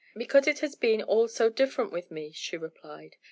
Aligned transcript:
"Because 0.17 0.47
it 0.47 0.61
has 0.61 0.73
been 0.75 1.03
all 1.03 1.27
so 1.27 1.47
different 1.51 1.91
with 1.91 2.09
me," 2.09 2.31
she 2.31 2.57
replied. 2.57 3.17